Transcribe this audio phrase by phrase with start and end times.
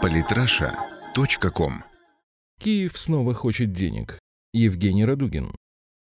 [0.00, 1.72] Политраша.ком
[2.60, 4.18] Киев снова хочет денег.
[4.52, 5.54] Евгений Радугин.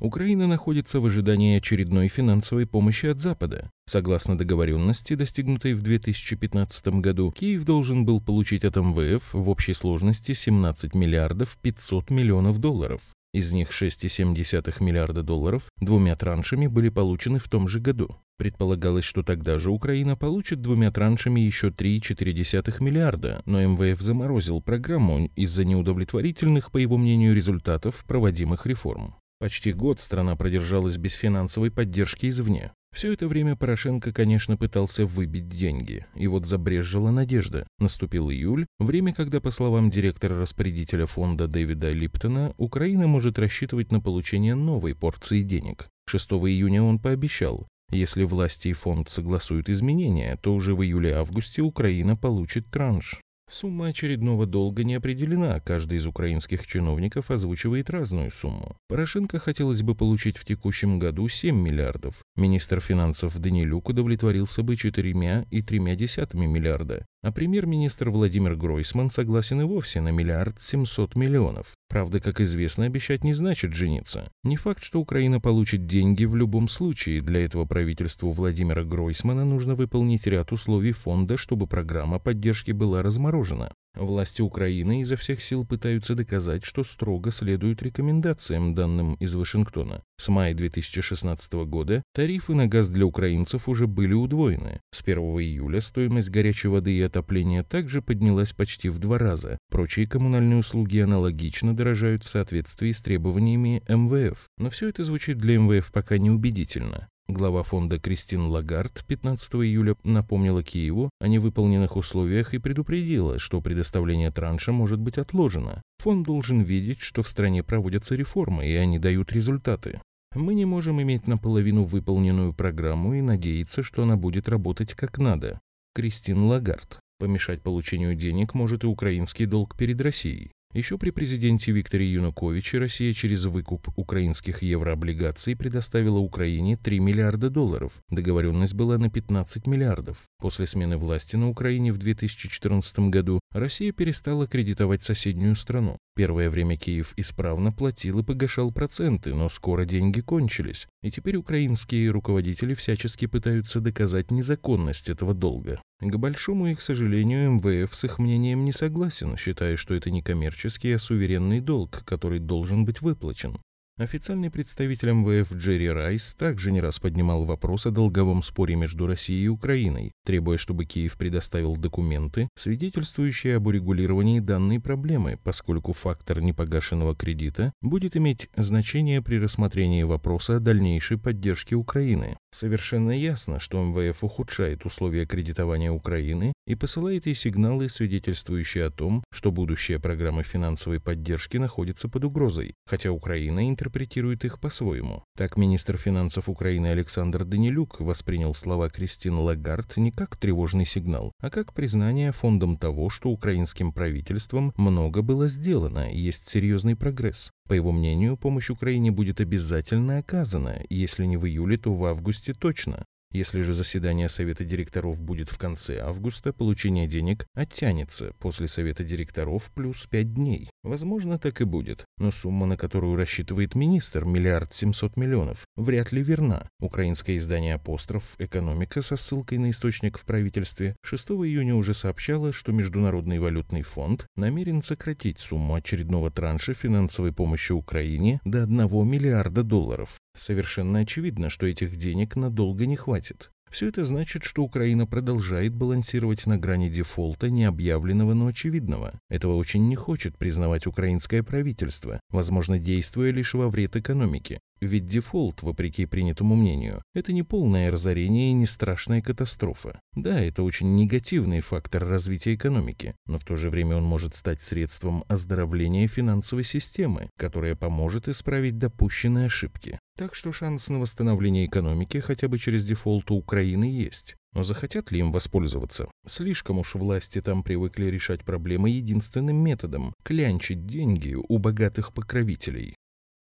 [0.00, 3.70] Украина находится в ожидании очередной финансовой помощи от Запада.
[3.86, 10.32] Согласно договоренности, достигнутой в 2015 году, Киев должен был получить от МВФ в общей сложности
[10.32, 13.02] 17 миллиардов 500 миллионов долларов.
[13.34, 18.16] Из них 6,7 миллиарда долларов двумя траншами были получены в том же году.
[18.36, 25.26] Предполагалось, что тогда же Украина получит двумя траншами еще 3,4 миллиарда, но МВФ заморозил программу
[25.34, 29.16] из-за неудовлетворительных, по его мнению, результатов проводимых реформ.
[29.40, 32.72] Почти год страна продержалась без финансовой поддержки извне.
[32.94, 36.06] Все это время Порошенко, конечно, пытался выбить деньги.
[36.14, 37.66] И вот забрежжила надежда.
[37.80, 44.54] Наступил июль, время, когда, по словам директора-распорядителя фонда Дэвида Липтона, Украина может рассчитывать на получение
[44.54, 45.88] новой порции денег.
[46.06, 52.16] 6 июня он пообещал, если власти и фонд согласуют изменения, то уже в июле-августе Украина
[52.16, 53.20] получит транш.
[53.54, 58.76] Сумма очередного долга не определена, каждый из украинских чиновников озвучивает разную сумму.
[58.88, 62.24] Порошенко хотелось бы получить в текущем году 7 миллиардов.
[62.34, 70.10] Министр финансов Данилюк удовлетворился бы 4,3 миллиарда, а премьер-министр Владимир Гройсман согласен и вовсе на
[70.10, 71.74] миллиард 700 миллионов.
[71.88, 74.30] Правда, как известно, обещать не значит жениться.
[74.42, 77.22] Не факт, что Украина получит деньги в любом случае.
[77.22, 83.72] Для этого правительству Владимира Гройсмана нужно выполнить ряд условий фонда, чтобы программа поддержки была разморожена.
[83.94, 90.02] Власти Украины изо всех сил пытаются доказать, что строго следуют рекомендациям, данным из Вашингтона.
[90.16, 94.80] С мая 2016 года тарифы на газ для украинцев уже были удвоены.
[94.92, 99.58] С 1 июля стоимость горячей воды и отопления также поднялась почти в два раза.
[99.70, 104.46] Прочие коммунальные услуги аналогично дорожают в соответствии с требованиями МВФ.
[104.58, 107.08] Но все это звучит для МВФ пока неубедительно.
[107.26, 114.30] Глава фонда Кристин Лагард 15 июля напомнила Киеву о невыполненных условиях и предупредила, что предоставление
[114.30, 115.80] транша может быть отложено.
[116.00, 120.02] Фонд должен видеть, что в стране проводятся реформы, и они дают результаты.
[120.34, 125.60] Мы не можем иметь наполовину выполненную программу и надеяться, что она будет работать как надо.
[125.94, 127.00] Кристин Лагард.
[127.18, 130.50] Помешать получению денег может и украинский долг перед Россией.
[130.74, 137.92] Еще при президенте Викторе Януковиче Россия через выкуп украинских еврооблигаций предоставила Украине 3 миллиарда долларов.
[138.10, 140.24] Договоренность была на 15 миллиардов.
[140.40, 145.96] После смены власти на Украине в 2014 году Россия перестала кредитовать соседнюю страну.
[146.16, 150.88] Первое время Киев исправно платил и погашал проценты, но скоро деньги кончились.
[151.02, 155.80] И теперь украинские руководители всячески пытаются доказать незаконность этого долга.
[156.06, 160.92] К большому их сожалению, МВФ с их мнением не согласен, считая, что это не коммерческий,
[160.92, 163.56] а суверенный долг, который должен быть выплачен.
[163.96, 169.44] Официальный представитель МВФ Джерри Райс также не раз поднимал вопрос о долговом споре между Россией
[169.44, 177.14] и Украиной, требуя, чтобы Киев предоставил документы, свидетельствующие об урегулировании данной проблемы, поскольку фактор непогашенного
[177.14, 182.36] кредита будет иметь значение при рассмотрении вопроса о дальнейшей поддержке Украины.
[182.54, 189.24] Совершенно ясно, что МВФ ухудшает условия кредитования Украины и посылает ей сигналы, свидетельствующие о том,
[189.32, 195.24] что будущая программа финансовой поддержки находится под угрозой, хотя Украина интерпретирует их по-своему.
[195.36, 201.50] Так министр финансов Украины Александр Данилюк воспринял слова Кристин Лагард не как тревожный сигнал, а
[201.50, 207.50] как признание фондом того, что украинским правительством много было сделано и есть серьезный прогресс.
[207.66, 212.52] По его мнению, помощь Украине будет обязательно оказана, если не в июле, то в августе
[212.52, 213.06] точно.
[213.34, 219.72] Если же заседание Совета директоров будет в конце августа, получение денег оттянется после Совета директоров
[219.74, 220.70] плюс 5 дней.
[220.84, 226.22] Возможно, так и будет, но сумма, на которую рассчитывает министр, миллиард семьсот миллионов, вряд ли
[226.22, 226.68] верна.
[226.78, 228.36] Украинское издание «Апостроф.
[228.38, 234.28] Экономика» со ссылкой на источник в правительстве 6 июня уже сообщало, что Международный валютный фонд
[234.36, 238.78] намерен сократить сумму очередного транша финансовой помощи Украине до 1
[239.08, 240.20] миллиарда долларов.
[240.36, 243.50] Совершенно очевидно, что этих денег надолго не хватит.
[243.74, 249.18] Все это значит, что Украина продолжает балансировать на грани дефолта, не объявленного, но очевидного.
[249.28, 254.60] Этого очень не хочет признавать украинское правительство, возможно, действуя лишь во вред экономике.
[254.80, 260.00] Ведь дефолт, вопреки принятому мнению, это не полное разорение и не страшная катастрофа.
[260.14, 264.60] Да, это очень негативный фактор развития экономики, но в то же время он может стать
[264.60, 269.98] средством оздоровления финансовой системы, которая поможет исправить допущенные ошибки.
[270.16, 274.36] Так что шанс на восстановление экономики хотя бы через дефолт у Украины есть.
[274.54, 276.06] Но захотят ли им воспользоваться?
[276.26, 282.94] Слишком уж власти там привыкли решать проблемы единственным методом– клянчить деньги у богатых покровителей.